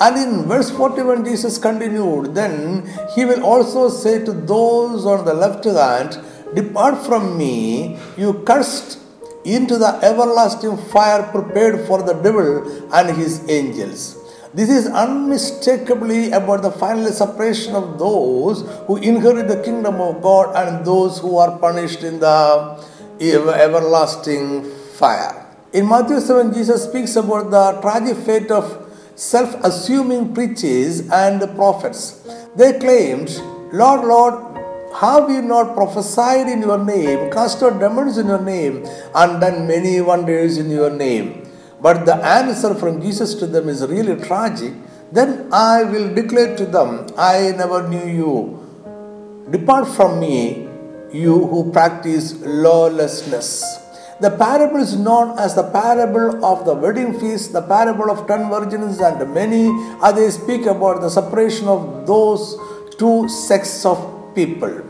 And 0.00 0.16
in 0.16 0.48
verse 0.48 0.70
41, 0.70 1.24
Jesus 1.24 1.56
continued, 1.58 2.34
Then 2.34 2.88
he 3.14 3.24
will 3.24 3.44
also 3.44 3.88
say 3.88 4.24
to 4.24 4.32
those 4.32 5.06
on 5.06 5.24
the 5.24 5.34
left 5.34 5.64
hand, 5.64 6.18
Depart 6.54 7.04
from 7.06 7.38
me, 7.38 7.98
you 8.16 8.42
cursed, 8.44 8.98
into 9.44 9.76
the 9.76 9.98
everlasting 10.02 10.76
fire 10.76 11.22
prepared 11.24 11.86
for 11.86 12.02
the 12.02 12.14
devil 12.14 12.92
and 12.94 13.16
his 13.16 13.46
angels. 13.48 14.16
This 14.54 14.70
is 14.70 14.86
unmistakably 14.86 16.30
about 16.30 16.62
the 16.62 16.70
final 16.70 17.10
separation 17.12 17.74
of 17.74 17.98
those 17.98 18.62
who 18.86 18.96
inherit 18.96 19.48
the 19.48 19.62
kingdom 19.62 20.00
of 20.00 20.22
God 20.22 20.54
and 20.56 20.86
those 20.86 21.18
who 21.18 21.36
are 21.38 21.58
punished 21.58 22.04
in 22.04 22.20
the 22.20 22.84
everlasting 23.20 24.64
fire. 24.94 25.44
In 25.72 25.88
Matthew 25.88 26.20
7, 26.20 26.54
Jesus 26.54 26.84
speaks 26.84 27.16
about 27.16 27.50
the 27.50 27.80
tragic 27.80 28.16
fate 28.24 28.50
of 28.50 28.83
self 29.14 29.54
assuming 29.64 30.34
preachers 30.34 31.08
and 31.10 31.40
prophets. 31.56 32.26
They 32.56 32.78
claimed, 32.78 33.30
Lord, 33.72 34.06
Lord, 34.06 34.54
have 35.00 35.28
you 35.28 35.42
not 35.42 35.74
prophesied 35.74 36.48
in 36.48 36.60
your 36.62 36.78
name, 36.84 37.30
cast 37.30 37.62
out 37.62 37.80
demons 37.80 38.16
in 38.18 38.28
your 38.28 38.40
name, 38.40 38.86
and 39.14 39.40
done 39.40 39.66
many 39.66 40.00
wonders 40.00 40.58
in 40.58 40.70
your 40.70 40.90
name? 40.90 41.48
But 41.80 42.06
the 42.06 42.14
answer 42.14 42.74
from 42.74 43.02
Jesus 43.02 43.34
to 43.36 43.46
them 43.46 43.68
is 43.68 43.84
really 43.86 44.16
tragic. 44.24 44.72
Then 45.12 45.48
I 45.52 45.82
will 45.82 46.14
declare 46.14 46.56
to 46.56 46.64
them, 46.64 47.06
I 47.18 47.52
never 47.56 47.88
knew 47.88 48.06
you. 48.06 49.46
Depart 49.50 49.88
from 49.88 50.20
me, 50.20 50.68
you 51.12 51.46
who 51.46 51.70
practice 51.70 52.40
lawlessness. 52.40 53.83
The 54.20 54.30
parable 54.30 54.80
is 54.80 54.96
known 54.96 55.38
as 55.38 55.54
the 55.54 55.64
parable 55.64 56.44
of 56.44 56.64
the 56.64 56.74
wedding 56.74 57.18
feast, 57.18 57.52
the 57.52 57.62
parable 57.62 58.10
of 58.10 58.26
ten 58.28 58.48
virgins, 58.48 59.00
and 59.00 59.34
many 59.34 59.68
others 60.00 60.34
speak 60.34 60.66
about 60.66 61.00
the 61.00 61.08
separation 61.08 61.66
of 61.66 62.06
those 62.06 62.56
two 62.96 63.28
sects 63.28 63.84
of 63.84 63.98
people. 64.34 64.82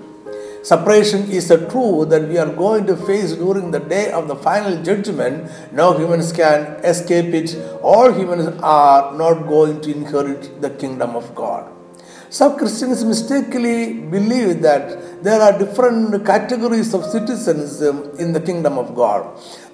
Separation 0.62 1.30
is 1.30 1.50
a 1.50 1.58
truth 1.70 2.10
that 2.10 2.28
we 2.28 2.38
are 2.38 2.52
going 2.52 2.86
to 2.86 2.96
face 2.96 3.32
during 3.32 3.70
the 3.70 3.80
day 3.80 4.10
of 4.10 4.28
the 4.28 4.36
final 4.36 4.82
judgment. 4.82 5.50
No 5.72 5.96
humans 5.96 6.32
can 6.32 6.82
escape 6.84 7.34
it. 7.34 7.56
All 7.82 8.12
humans 8.12 8.58
are 8.62 9.14
not 9.14 9.46
going 9.46 9.80
to 9.82 9.90
inherit 9.90 10.60
the 10.60 10.70
kingdom 10.70 11.16
of 11.16 11.34
God. 11.34 11.70
Some 12.36 12.52
Christians 12.58 13.04
mistakenly 13.04 13.78
believe 14.14 14.60
that 14.62 15.22
there 15.22 15.40
are 15.40 15.56
different 15.56 16.26
categories 16.26 16.92
of 16.92 17.04
citizens 17.04 17.80
in 18.22 18.32
the 18.32 18.40
kingdom 18.40 18.76
of 18.76 18.88
God. 18.96 19.20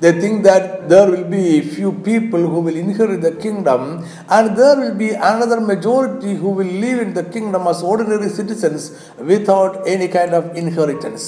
They 0.00 0.12
think 0.20 0.42
that 0.44 0.86
there 0.90 1.10
will 1.10 1.24
be 1.24 1.60
a 1.60 1.62
few 1.62 1.90
people 2.10 2.38
who 2.38 2.60
will 2.60 2.76
inherit 2.76 3.22
the 3.22 3.32
kingdom, 3.44 4.04
and 4.28 4.54
there 4.58 4.76
will 4.78 4.94
be 4.94 5.08
another 5.12 5.58
majority 5.58 6.34
who 6.34 6.50
will 6.50 6.72
live 6.84 7.00
in 7.00 7.14
the 7.14 7.24
kingdom 7.24 7.66
as 7.66 7.82
ordinary 7.82 8.28
citizens 8.28 9.10
without 9.16 9.88
any 9.88 10.08
kind 10.08 10.34
of 10.34 10.54
inheritance. 10.54 11.22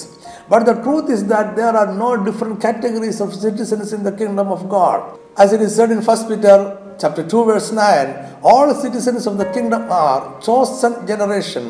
But 0.51 0.67
the 0.67 0.75
truth 0.83 1.09
is 1.09 1.25
that 1.29 1.57
there 1.57 1.75
are 1.75 1.95
no 1.95 2.23
different 2.23 2.61
categories 2.61 3.23
of 3.23 3.35
citizens 3.35 3.95
in 3.95 4.03
the 4.03 4.13
kingdom 4.13 4.49
of 4.49 4.69
God. 4.69 5.19
As 5.39 5.55
it 5.55 5.63
is 5.63 5.75
said 5.75 5.91
in 5.91 6.03
1 6.03 6.29
Peter 6.29 6.79
chapter 7.03 7.25
2 7.27 7.45
verse 7.51 7.71
9 7.73 8.11
all 8.51 8.69
citizens 8.85 9.27
of 9.31 9.37
the 9.41 9.49
kingdom 9.57 9.83
are 10.05 10.21
chosen 10.47 10.93
generation 11.11 11.65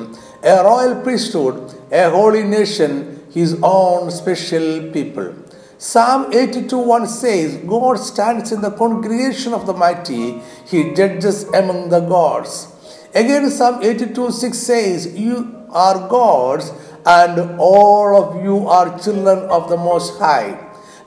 a 0.55 0.57
royal 0.69 0.95
priesthood 1.05 1.57
a 2.01 2.05
holy 2.17 2.45
nation 2.59 2.93
his 3.33 3.59
own 3.63 4.11
special 4.11 4.91
people. 4.93 5.35
Psalm 5.79 6.33
82 6.33 6.79
1 6.79 7.07
says 7.09 7.57
god 7.67 7.97
stands 7.97 8.53
in 8.53 8.61
the 8.61 8.71
congregation 8.71 9.55
of 9.55 9.67
the 9.67 9.73
mighty 9.73 10.41
he 10.67 10.93
judges 10.95 11.45
among 11.61 11.89
the 11.89 12.01
gods. 12.01 12.69
Again 13.15 13.51
psalm 13.51 13.83
82 13.83 14.31
6 14.31 14.59
says 14.59 15.19
you 15.19 15.67
are 15.71 16.09
gods 16.09 16.71
and 17.05 17.57
all 17.59 18.17
of 18.23 18.45
you 18.45 18.69
are 18.69 18.99
children 18.99 19.39
of 19.59 19.69
the 19.71 19.77
most 19.77 20.19
high. 20.19 20.51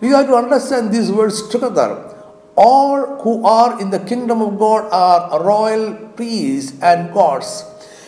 We 0.02 0.10
have 0.10 0.28
to 0.28 0.36
understand 0.36 0.92
these 0.92 1.12
words 1.12 1.48
together 1.48 2.15
all 2.56 3.20
who 3.22 3.46
are 3.46 3.80
in 3.82 3.90
the 3.90 4.00
kingdom 4.00 4.42
of 4.42 4.58
God 4.58 4.90
are 4.92 5.44
royal 5.44 5.94
priests 6.16 6.74
and 6.82 7.14
gods. 7.14 7.64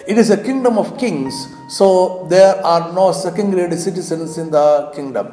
It 0.08 0.18
is 0.18 0.30
a 0.30 0.42
kingdom 0.42 0.77
of 0.77 0.98
kings, 0.98 1.34
so 1.70 2.25
there 2.30 2.66
are 2.66 2.94
no 2.94 3.12
second 3.12 3.51
grade 3.51 3.77
citizens 3.77 4.38
in 4.38 4.51
the 4.51 4.92
kingdom. 4.96 5.27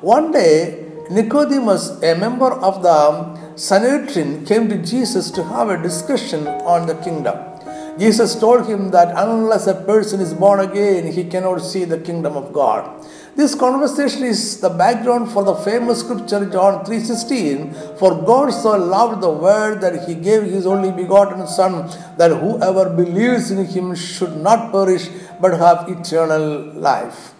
One 0.00 0.30
day, 0.30 0.90
Nicodemus, 1.10 2.00
a 2.02 2.14
member 2.14 2.52
of 2.52 2.82
the 2.82 3.56
Sanhedrin, 3.56 4.46
came 4.46 4.68
to 4.68 4.78
Jesus 4.78 5.30
to 5.32 5.42
have 5.44 5.68
a 5.68 5.82
discussion 5.82 6.46
on 6.46 6.86
the 6.86 6.94
kingdom. 6.96 7.51
Jesus 7.98 8.34
told 8.34 8.66
him 8.66 8.90
that 8.90 9.12
unless 9.16 9.66
a 9.66 9.74
person 9.74 10.20
is 10.20 10.32
born 10.32 10.60
again, 10.60 11.12
he 11.12 11.24
cannot 11.24 11.58
see 11.58 11.84
the 11.84 11.98
kingdom 11.98 12.36
of 12.36 12.52
God. 12.52 13.04
This 13.34 13.54
conversation 13.54 14.24
is 14.24 14.60
the 14.60 14.68
background 14.68 15.30
for 15.30 15.42
the 15.42 15.54
famous 15.54 16.00
scripture 16.00 16.44
John 16.46 16.84
3:16 16.84 17.72
for 17.98 18.10
God 18.30 18.50
so 18.50 18.76
loved 18.76 19.22
the 19.22 19.30
world 19.30 19.80
that 19.80 20.06
he 20.06 20.14
gave 20.14 20.42
his 20.42 20.66
only 20.66 20.90
begotten 20.92 21.46
son 21.46 21.88
that 22.18 22.30
whoever 22.30 22.90
believes 22.90 23.50
in 23.50 23.64
him 23.64 23.94
should 23.94 24.36
not 24.36 24.70
perish 24.70 25.08
but 25.40 25.58
have 25.58 25.88
eternal 25.88 26.44
life. 26.74 27.31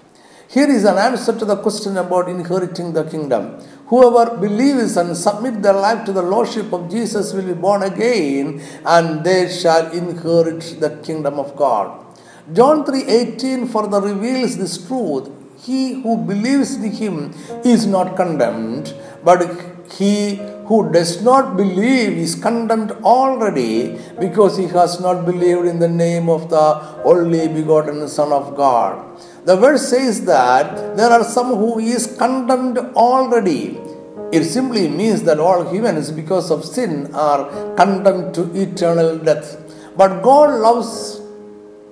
Here 0.55 0.71
is 0.71 0.85
an 0.85 0.99
answer 0.99 1.33
to 1.41 1.47
the 1.51 1.57
question 1.57 1.97
about 1.97 2.29
inheriting 2.29 2.93
the 2.93 3.05
kingdom. 3.05 3.45
Whoever 3.87 4.37
believes 4.37 4.99
and 4.99 5.17
submit 5.17 5.63
their 5.63 5.79
life 5.87 6.05
to 6.05 6.13
the 6.13 6.21
lordship 6.33 6.75
of 6.75 6.91
Jesus 6.91 7.33
will 7.33 7.47
be 7.53 7.55
born 7.55 7.83
again 7.83 8.61
and 8.85 9.25
they 9.25 9.41
shall 9.61 9.91
inherit 10.01 10.61
the 10.79 10.91
kingdom 11.07 11.39
of 11.45 11.57
God. 11.57 11.87
John 12.59 12.85
3:18 12.85 13.67
further 13.75 14.03
reveals 14.11 14.59
this 14.63 14.77
truth 14.89 15.31
he 15.69 15.81
who 16.03 16.17
believes 16.33 16.71
in 16.77 16.87
him 17.01 17.17
is 17.75 17.83
not 17.97 18.15
condemned, 18.23 18.95
but 19.29 19.41
he 19.99 20.15
who 20.69 20.79
does 20.97 21.13
not 21.29 21.57
believe 21.61 22.13
is 22.27 22.35
condemned 22.47 22.93
already 23.17 23.75
because 24.25 24.57
he 24.63 24.67
has 24.79 25.01
not 25.07 25.19
believed 25.31 25.67
in 25.73 25.79
the 25.85 25.93
name 26.07 26.29
of 26.37 26.43
the 26.55 26.67
only 27.13 27.45
begotten 27.59 28.01
Son 28.19 28.33
of 28.41 28.47
God. 28.65 28.93
The 29.45 29.57
verse 29.57 29.89
says 29.89 30.25
that 30.27 30.97
there 30.97 31.11
are 31.11 31.25
some 31.25 31.49
who 31.49 31.79
is 31.79 32.17
condemned 32.17 32.79
already. 32.79 33.79
It 34.33 34.45
simply 34.45 34.89
means 34.89 35.25
that 35.25 35.41
all 35.41 35.69
humans, 35.69 36.11
because 36.11 36.51
of 36.51 36.65
sin, 36.65 37.13
are 37.15 37.75
condemned 37.75 38.35
to 38.37 38.45
eternal 38.55 39.19
death. 39.19 39.59
But 39.97 40.23
God 40.23 40.61
loves 40.61 41.21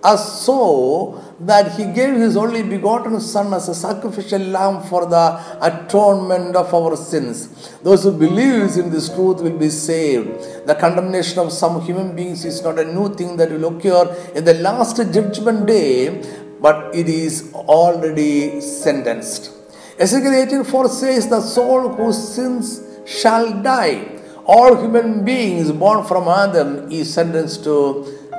us 0.02 0.42
so 0.46 1.22
that 1.40 1.72
he 1.72 1.84
gave 1.84 2.14
his 2.14 2.36
only 2.36 2.62
begotten 2.62 3.20
Son 3.20 3.52
as 3.52 3.68
a 3.68 3.74
sacrificial 3.74 4.40
lamb 4.40 4.82
for 4.84 5.04
the 5.06 5.40
atonement 5.60 6.56
of 6.56 6.72
our 6.72 6.96
sins. 6.96 7.48
Those 7.82 8.04
who 8.04 8.12
believe 8.12 8.76
in 8.78 8.90
this 8.90 9.08
truth 9.08 9.42
will 9.42 9.58
be 9.58 9.68
saved. 9.68 10.66
The 10.66 10.74
condemnation 10.74 11.38
of 11.40 11.52
some 11.52 11.82
human 11.82 12.14
beings 12.14 12.44
is 12.44 12.62
not 12.62 12.78
a 12.78 12.84
new 12.84 13.14
thing 13.14 13.36
that 13.36 13.50
will 13.50 13.76
occur 13.76 14.32
in 14.34 14.44
the 14.44 14.54
last 14.54 14.96
judgment 14.96 15.66
day, 15.66 16.22
but 16.60 16.94
it 16.94 17.08
is 17.08 17.52
already 17.54 18.60
sentenced. 18.60 19.50
Ezekiel 19.98 20.32
18:4 20.32 20.88
says, 20.88 21.28
The 21.28 21.40
soul 21.40 21.88
whose 21.88 22.20
sins 22.34 22.80
shall 23.04 23.62
die. 23.62 24.20
All 24.46 24.76
human 24.76 25.24
beings 25.24 25.70
born 25.72 26.04
from 26.04 26.28
Adam 26.28 26.90
is 26.90 27.12
sentenced 27.12 27.64
to 27.64 27.74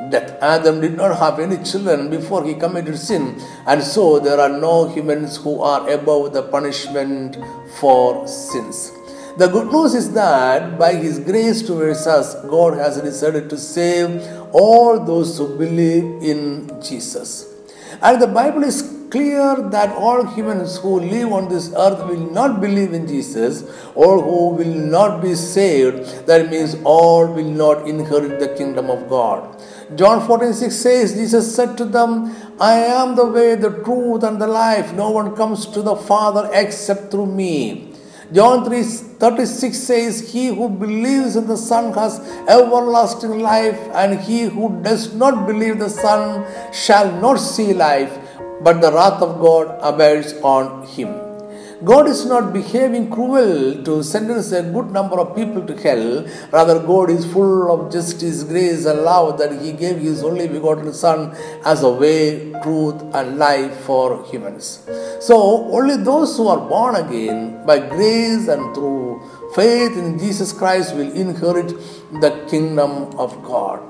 death. 0.09 0.31
Adam 0.41 0.81
did 0.81 0.95
not 0.97 1.17
have 1.17 1.39
any 1.39 1.63
children 1.63 2.09
before 2.09 2.43
he 2.43 2.53
committed 2.55 2.97
sin, 2.97 3.39
and 3.65 3.81
so 3.81 4.19
there 4.19 4.39
are 4.39 4.49
no 4.49 4.87
humans 4.89 5.37
who 5.37 5.61
are 5.61 5.89
above 5.89 6.33
the 6.33 6.43
punishment 6.43 7.37
for 7.79 8.27
sins. 8.27 8.91
The 9.37 9.47
good 9.47 9.71
news 9.71 9.93
is 9.95 10.11
that 10.13 10.77
by 10.77 10.93
His 10.93 11.17
grace 11.17 11.61
towards 11.61 12.05
us, 12.05 12.35
God 12.45 12.77
has 12.77 12.99
decided 13.01 13.49
to 13.49 13.57
save 13.57 14.21
all 14.51 14.99
those 14.99 15.37
who 15.37 15.57
believe 15.57 16.21
in 16.21 16.69
Jesus. 16.83 17.50
And 18.01 18.21
the 18.21 18.27
Bible 18.27 18.63
is 18.63 18.97
clear 19.11 19.55
that 19.69 19.93
all 19.95 20.25
humans 20.25 20.77
who 20.77 20.99
live 20.99 21.33
on 21.33 21.49
this 21.49 21.73
earth 21.75 22.07
will 22.07 22.31
not 22.31 22.61
believe 22.61 22.93
in 22.93 23.07
Jesus 23.07 23.63
or 23.93 24.21
who 24.21 24.49
will 24.55 24.75
not 24.95 25.21
be 25.21 25.35
saved. 25.35 26.25
That 26.27 26.49
means 26.49 26.77
all 26.83 27.27
will 27.27 27.51
not 27.63 27.87
inherit 27.87 28.39
the 28.39 28.55
kingdom 28.55 28.89
of 28.89 29.09
God. 29.09 29.61
John 29.95 30.25
14 30.25 30.53
6 30.53 30.75
says, 30.75 31.13
Jesus 31.13 31.53
said 31.53 31.77
to 31.77 31.85
them, 31.85 32.33
I 32.59 32.75
am 32.75 33.15
the 33.15 33.25
way, 33.25 33.55
the 33.55 33.71
truth, 33.83 34.23
and 34.23 34.41
the 34.41 34.47
life. 34.47 34.93
No 34.93 35.09
one 35.09 35.35
comes 35.35 35.65
to 35.67 35.81
the 35.81 35.97
Father 35.97 36.49
except 36.53 37.11
through 37.11 37.25
me. 37.25 37.90
John 38.33 38.63
3 38.63 38.83
36 38.83 39.77
says, 39.77 40.31
He 40.31 40.47
who 40.47 40.69
believes 40.69 41.35
in 41.35 41.47
the 41.47 41.57
Son 41.57 41.93
has 41.93 42.19
everlasting 42.47 43.39
life, 43.39 43.79
and 43.93 44.19
he 44.19 44.43
who 44.43 44.81
does 44.81 45.13
not 45.13 45.45
believe 45.45 45.79
the 45.79 45.89
Son 45.89 46.45
shall 46.73 47.11
not 47.21 47.35
see 47.35 47.73
life, 47.73 48.17
but 48.61 48.79
the 48.79 48.91
wrath 48.91 49.21
of 49.21 49.39
God 49.41 49.77
abides 49.81 50.33
on 50.41 50.87
him. 50.87 51.30
God 51.83 52.07
is 52.07 52.25
not 52.27 52.53
behaving 52.53 53.09
cruel 53.09 53.83
to 53.83 54.03
sentence 54.03 54.51
a 54.51 54.61
good 54.61 54.91
number 54.91 55.19
of 55.19 55.35
people 55.35 55.65
to 55.65 55.75
hell. 55.81 56.27
Rather, 56.51 56.77
God 56.79 57.09
is 57.09 57.25
full 57.33 57.71
of 57.71 57.91
justice, 57.91 58.43
grace, 58.43 58.85
and 58.85 59.01
love 59.01 59.39
that 59.39 59.59
He 59.59 59.71
gave 59.71 59.97
His 59.97 60.23
only 60.23 60.47
begotten 60.47 60.93
Son 60.93 61.35
as 61.65 61.81
a 61.81 61.89
way, 61.89 62.51
truth, 62.61 63.01
and 63.15 63.39
life 63.39 63.75
for 63.81 64.23
humans. 64.25 64.87
So, 65.21 65.35
only 65.71 65.97
those 65.97 66.37
who 66.37 66.47
are 66.49 66.59
born 66.69 66.95
again 66.95 67.65
by 67.65 67.79
grace 67.79 68.47
and 68.47 68.75
through 68.75 69.23
faith 69.55 69.97
in 69.97 70.19
Jesus 70.19 70.53
Christ 70.53 70.93
will 70.93 71.11
inherit 71.13 71.69
the 72.21 72.45
kingdom 72.47 73.17
of 73.17 73.41
God. 73.43 73.81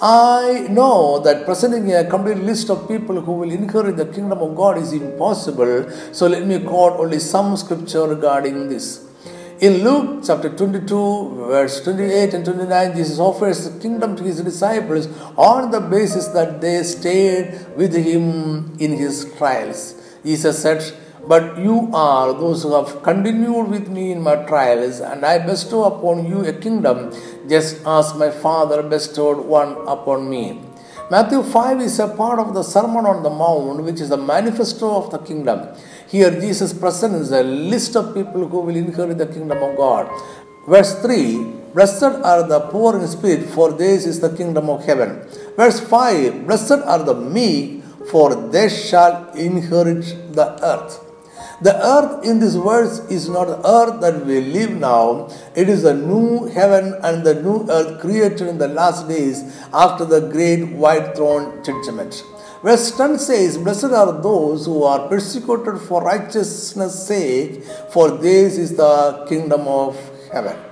I 0.00 0.68
know 0.70 1.18
that 1.20 1.44
presenting 1.44 1.92
a 1.92 2.04
complete 2.04 2.38
list 2.38 2.70
of 2.70 2.86
people 2.86 3.20
who 3.20 3.32
will 3.32 3.50
inherit 3.50 3.96
the 3.96 4.06
kingdom 4.06 4.38
of 4.38 4.54
God 4.54 4.78
is 4.78 4.92
impossible, 4.92 5.90
so 6.12 6.28
let 6.28 6.46
me 6.46 6.60
quote 6.60 7.00
only 7.00 7.18
some 7.18 7.56
scripture 7.56 8.06
regarding 8.06 8.68
this. 8.68 9.04
In 9.58 9.82
Luke 9.82 10.22
chapter 10.24 10.50
22, 10.50 11.46
verse 11.48 11.82
28 11.82 12.34
and 12.34 12.44
29, 12.44 12.96
Jesus 12.96 13.18
offers 13.18 13.68
the 13.68 13.80
kingdom 13.80 14.14
to 14.14 14.22
his 14.22 14.40
disciples 14.40 15.08
on 15.36 15.72
the 15.72 15.80
basis 15.80 16.28
that 16.28 16.60
they 16.60 16.80
stayed 16.84 17.66
with 17.76 17.92
him 17.92 18.76
in 18.78 18.92
his 18.92 19.32
trials. 19.36 19.96
Jesus 20.24 20.62
said, 20.62 20.94
but 21.28 21.58
you 21.58 21.90
are 21.92 22.32
those 22.32 22.62
who 22.62 22.74
have 22.74 23.02
continued 23.02 23.68
with 23.68 23.88
me 23.88 24.12
in 24.12 24.22
my 24.22 24.36
trials, 24.46 25.00
and 25.00 25.24
I 25.24 25.38
bestow 25.38 25.84
upon 25.84 26.26
you 26.26 26.44
a 26.46 26.52
kingdom, 26.52 27.12
just 27.48 27.86
as 27.86 28.14
my 28.14 28.30
Father 28.30 28.82
bestowed 28.82 29.44
one 29.44 29.72
upon 29.86 30.28
me. 30.30 30.60
Matthew 31.10 31.42
5 31.42 31.80
is 31.80 31.98
a 31.98 32.08
part 32.08 32.38
of 32.38 32.54
the 32.54 32.62
Sermon 32.62 33.06
on 33.06 33.22
the 33.22 33.30
Mount, 33.30 33.82
which 33.82 34.00
is 34.00 34.10
the 34.10 34.16
manifesto 34.16 34.94
of 34.94 35.10
the 35.10 35.18
kingdom. 35.18 35.68
Here, 36.06 36.30
Jesus 36.30 36.72
presents 36.72 37.30
a 37.30 37.42
list 37.42 37.96
of 37.96 38.14
people 38.14 38.46
who 38.46 38.60
will 38.60 38.76
inherit 38.76 39.18
the 39.18 39.26
kingdom 39.26 39.62
of 39.62 39.76
God. 39.76 40.10
Verse 40.66 41.00
3 41.00 41.44
Blessed 41.74 42.02
are 42.30 42.46
the 42.46 42.60
poor 42.72 42.98
in 42.98 43.06
spirit, 43.06 43.48
for 43.48 43.72
theirs 43.72 44.04
is 44.04 44.20
the 44.20 44.34
kingdom 44.34 44.68
of 44.68 44.84
heaven. 44.84 45.26
Verse 45.56 45.80
5 45.80 46.46
Blessed 46.46 46.80
are 46.84 47.02
the 47.02 47.14
meek, 47.14 47.82
for 48.10 48.34
they 48.34 48.68
shall 48.68 49.30
inherit 49.32 50.04
the 50.34 50.62
earth. 50.62 51.07
The 51.60 51.74
earth 51.74 52.24
in 52.24 52.38
this 52.38 52.54
verse 52.54 53.00
is 53.10 53.28
not 53.28 53.46
the 53.46 53.68
earth 53.68 54.00
that 54.00 54.24
we 54.24 54.40
live 54.40 54.70
now. 54.70 55.28
It 55.56 55.68
is 55.68 55.82
the 55.82 55.94
new 55.94 56.46
heaven 56.46 56.94
and 57.02 57.24
the 57.24 57.34
new 57.42 57.66
earth 57.68 58.00
created 58.00 58.42
in 58.42 58.58
the 58.58 58.68
last 58.68 59.08
days 59.08 59.42
after 59.74 60.04
the 60.04 60.20
great 60.20 60.72
white 60.72 61.16
throne 61.16 61.64
judgment. 61.64 62.22
Verse 62.62 62.96
10 62.96 63.18
says, 63.18 63.58
Blessed 63.58 63.86
are 63.86 64.20
those 64.20 64.66
who 64.66 64.84
are 64.84 65.08
persecuted 65.08 65.80
for 65.80 66.02
righteousness' 66.02 67.06
sake, 67.06 67.64
for 67.92 68.10
this 68.10 68.56
is 68.56 68.76
the 68.76 69.26
kingdom 69.28 69.66
of 69.66 69.96
heaven. 70.32 70.67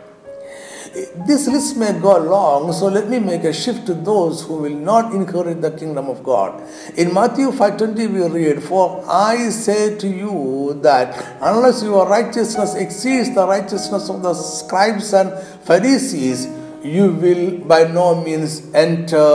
This 1.27 1.47
list 1.47 1.77
may 1.77 1.93
go 1.93 2.17
long, 2.17 2.73
so 2.73 2.87
let 2.87 3.11
me 3.11 3.19
make 3.19 3.45
a 3.45 3.53
shift 3.53 3.87
to 3.87 3.93
those 3.93 4.43
who 4.43 4.55
will 4.55 4.79
not 4.91 5.13
inherit 5.13 5.61
the 5.61 5.71
kingdom 5.71 6.09
of 6.09 6.23
God. 6.25 6.55
In 6.97 7.13
Matthew 7.13 7.53
5:20 7.53 8.07
we 8.07 8.23
read, 8.37 8.63
"For 8.63 9.03
I 9.07 9.51
say 9.51 9.97
to 9.97 10.09
you 10.09 10.79
that 10.81 11.15
unless 11.43 11.83
your 11.83 12.07
righteousness 12.07 12.75
exceeds 12.75 13.35
the 13.35 13.47
righteousness 13.47 14.09
of 14.09 14.23
the 14.23 14.33
scribes 14.33 15.13
and 15.13 15.33
Pharisees, 15.65 16.49
you 16.83 17.11
will 17.25 17.45
by 17.75 17.85
no 17.85 18.15
means 18.15 18.63
enter 18.73 19.29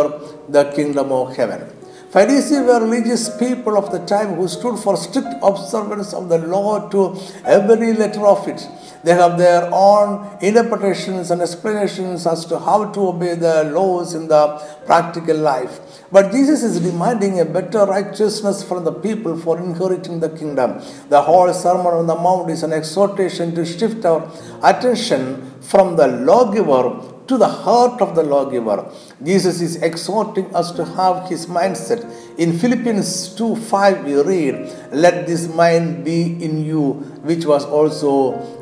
the 0.50 0.66
kingdom 0.80 1.12
of 1.12 1.36
heaven." 1.36 1.62
Pharisees 2.10 2.66
were 2.68 2.80
religious 2.80 3.30
people 3.30 3.78
of 3.78 3.92
the 3.92 4.00
time 4.00 4.36
who 4.36 4.48
stood 4.48 4.78
for 4.80 4.98
strict 4.98 5.34
observance 5.42 6.12
of 6.14 6.28
the 6.28 6.40
law 6.40 6.80
to 6.90 7.16
every 7.46 7.94
letter 7.94 8.26
of 8.26 8.48
it. 8.48 8.68
They 9.04 9.14
have 9.14 9.38
their 9.38 9.70
own 9.74 10.38
interpretations 10.42 11.32
and 11.32 11.42
explanations 11.42 12.28
as 12.28 12.46
to 12.46 12.60
how 12.60 12.92
to 12.92 13.08
obey 13.08 13.36
the 13.36 13.64
laws 13.66 14.14
in 14.14 14.28
the 14.28 14.58
practical 14.86 15.38
life. 15.38 15.80
But 16.12 16.32
Jesus 16.32 16.64
is 16.64 16.80
demanding 16.80 17.40
a 17.40 17.46
better 17.46 17.86
righteousness 17.86 18.64
from 18.64 18.84
the 18.84 18.92
people 18.92 19.38
for 19.38 19.60
inheriting 19.60 20.20
the 20.20 20.30
kingdom. 20.30 20.82
The 21.10 21.22
whole 21.22 21.52
Sermon 21.54 21.88
on 21.88 22.08
the 22.08 22.16
Mount 22.16 22.50
is 22.50 22.64
an 22.64 22.74
exhortation 22.74 23.56
to 23.56 23.66
shift 23.66 24.06
our 24.06 24.30
attention 24.64 25.52
from 25.62 25.96
the 25.96 26.08
lawgiver 26.08 27.12
to 27.28 27.38
the 27.38 27.48
heart 27.48 28.02
of 28.02 28.16
the 28.16 28.24
lawgiver. 28.24 28.92
Jesus 29.24 29.62
is 29.62 29.78
exhorting 29.78 30.54
us 30.54 30.72
to 30.74 30.84
have 30.84 31.30
his 31.30 31.46
mindset. 31.46 32.02
In 32.44 32.58
Philippians 32.58 33.36
2 33.36 33.56
5, 33.56 34.04
we 34.04 34.16
read, 34.20 34.56
Let 34.92 35.28
this 35.28 35.48
mind 35.48 36.04
be 36.04 36.44
in 36.44 36.66
you, 36.66 36.94
which 37.30 37.46
was 37.46 37.66
also 37.66 38.14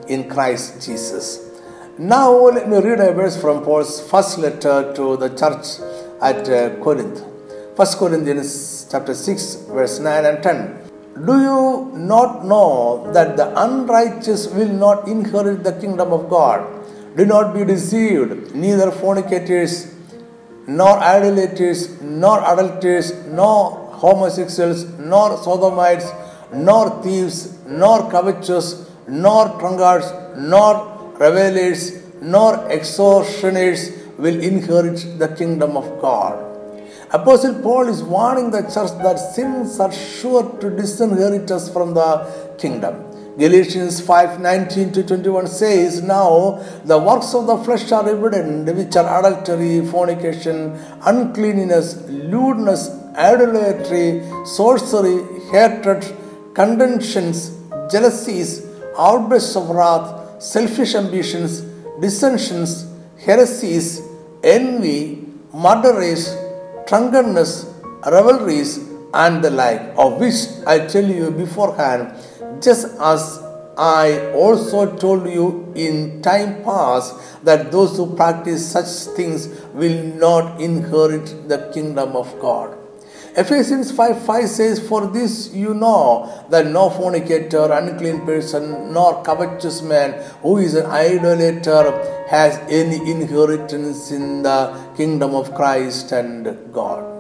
in 0.07 0.27
Christ 0.27 0.85
Jesus. 0.85 1.49
Now, 1.97 2.29
let 2.57 2.67
me 2.67 2.79
read 2.79 2.99
a 2.99 3.13
verse 3.13 3.39
from 3.39 3.63
Paul's 3.63 4.01
first 4.09 4.37
letter 4.37 4.91
to 4.95 5.15
the 5.15 5.29
church 5.29 5.65
at 6.21 6.49
uh, 6.49 6.75
Corinth. 6.83 7.21
1 7.77 7.87
Corinthians 7.99 8.85
chapter 8.91 9.15
6, 9.15 9.55
verse 9.69 9.99
9 9.99 10.25
and 10.25 10.43
10. 10.43 11.25
Do 11.25 11.39
you 11.39 11.91
not 11.95 12.43
know 12.43 13.09
that 13.13 13.37
the 13.37 13.47
unrighteous 13.63 14.47
will 14.49 14.73
not 14.85 15.07
inherit 15.07 15.63
the 15.63 15.71
kingdom 15.79 16.11
of 16.11 16.29
God? 16.29 16.67
Do 17.15 17.25
not 17.25 17.53
be 17.53 17.63
deceived, 17.63 18.53
neither 18.53 18.91
fornicators, 18.91 19.95
nor 20.77 20.97
idolaters, 20.99 22.01
nor 22.01 22.37
adulterers, 22.51 23.11
nor 23.39 23.71
homosexuals, 24.03 24.83
nor 25.11 25.37
sodomites, 25.43 26.09
nor 26.53 27.01
thieves, 27.03 27.57
nor 27.65 28.09
covetous, 28.11 28.67
nor 29.07 29.47
drunkards, 29.59 30.07
nor 30.37 30.71
revelers, 31.19 31.81
nor 32.21 32.53
extortioners 32.69 33.91
will 34.17 34.39
inherit 34.49 34.99
the 35.17 35.29
kingdom 35.39 35.75
of 35.75 35.87
God. 36.01 36.45
Apostle 37.11 37.55
Paul 37.63 37.87
is 37.87 38.03
warning 38.03 38.51
the 38.51 38.61
church 38.61 38.91
that 39.03 39.17
sins 39.17 39.79
are 39.79 39.91
sure 39.91 40.43
to 40.61 40.69
disinherit 40.69 41.49
us 41.49 41.71
from 41.73 41.95
the 41.95 42.09
kingdom. 42.59 43.08
Galatians 43.39 44.01
5 44.01 44.41
19 44.41 44.91
to 44.91 45.03
21 45.03 45.47
says, 45.47 46.01
Now 46.03 46.61
the 46.83 46.97
works 46.99 47.33
of 47.33 47.47
the 47.47 47.57
flesh 47.65 47.89
are 47.93 48.07
evident, 48.07 48.75
which 48.75 48.95
are 48.97 49.07
adultery, 49.19 49.85
fornication, 49.85 50.77
uncleanness, 51.05 51.87
lewdness, 52.07 52.89
idolatry, 53.15 54.21
sorcery, 54.57 55.17
hatred, 55.51 56.03
contentions, 56.53 57.37
jealousies, 57.89 58.65
outbursts 58.97 59.55
of 59.55 59.69
wrath, 59.69 60.43
selfish 60.43 60.95
ambitions, 60.95 61.61
dissensions, 62.01 62.71
heresies, 63.25 64.01
envy, 64.43 65.25
murderers, 65.53 66.35
drunkenness, 66.87 67.51
revelries, 68.05 68.71
and 69.13 69.43
the 69.43 69.49
like, 69.49 69.81
of 69.97 70.19
which 70.19 70.39
I 70.67 70.85
tell 70.87 71.05
you 71.05 71.31
beforehand, 71.31 72.13
just 72.61 72.85
as 72.99 73.41
I 73.77 74.31
also 74.33 74.97
told 74.97 75.29
you 75.29 75.71
in 75.73 76.21
time 76.21 76.63
past 76.63 77.15
that 77.45 77.71
those 77.71 77.95
who 77.95 78.13
practice 78.15 78.69
such 78.69 79.15
things 79.15 79.47
will 79.73 80.03
not 80.15 80.59
inherit 80.59 81.47
the 81.47 81.71
kingdom 81.73 82.15
of 82.15 82.27
God. 82.41 82.77
Ephesians 83.37 83.91
5 83.91 84.25
5 84.25 84.49
says, 84.49 84.85
For 84.85 85.07
this 85.07 85.53
you 85.53 85.73
know 85.73 86.45
that 86.49 86.65
no 86.65 86.89
fornicator, 86.89 87.71
unclean 87.71 88.25
person, 88.25 88.91
nor 88.91 89.23
covetous 89.23 89.81
man 89.81 90.13
who 90.41 90.57
is 90.57 90.73
an 90.73 90.87
idolater 90.87 92.25
has 92.27 92.57
any 92.69 92.97
inheritance 93.09 94.11
in 94.11 94.43
the 94.43 94.75
kingdom 94.97 95.35
of 95.35 95.55
Christ 95.55 96.11
and 96.11 96.73
God. 96.73 97.18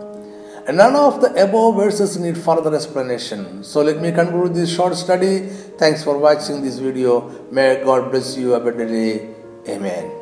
None 0.67 0.95
of 0.95 1.21
the 1.21 1.29
above 1.43 1.75
verses 1.75 2.17
need 2.19 2.37
further 2.37 2.73
explanation. 2.75 3.63
So 3.63 3.81
let 3.81 4.01
me 4.01 4.11
conclude 4.11 4.53
this 4.53 4.73
short 4.73 4.95
study. 4.95 5.47
Thanks 5.77 6.03
for 6.03 6.17
watching 6.17 6.61
this 6.61 6.77
video. 6.77 7.29
May 7.51 7.83
God 7.83 8.11
bless 8.11 8.37
you 8.37 8.53
abundantly. 8.53 9.29
Amen. 9.67 10.18